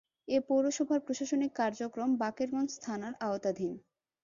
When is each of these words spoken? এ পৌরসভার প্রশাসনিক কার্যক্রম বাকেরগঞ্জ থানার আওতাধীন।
এ 0.27 0.37
পৌরসভার 0.47 0.99
প্রশাসনিক 1.05 1.51
কার্যক্রম 1.59 2.09
বাকেরগঞ্জ 2.21 2.71
থানার 2.83 3.13
আওতাধীন। 3.25 3.71